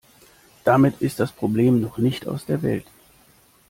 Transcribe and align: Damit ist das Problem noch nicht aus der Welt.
Damit 0.63 0.99
ist 0.99 1.19
das 1.19 1.31
Problem 1.31 1.79
noch 1.79 1.99
nicht 1.99 2.25
aus 2.25 2.43
der 2.47 2.63
Welt. 2.63 2.85